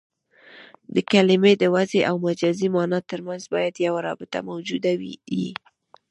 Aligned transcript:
د 0.95 0.97
کلمې 1.11 1.53
د 1.57 1.63
وضعي 1.75 2.01
او 2.09 2.15
مجازي 2.27 2.67
مانا 2.75 2.99
ترمنځ 3.11 3.43
باید 3.53 3.83
یوه 3.87 3.99
رابطه 4.07 4.37
موجوده 4.49 4.91
يي. 5.39 5.49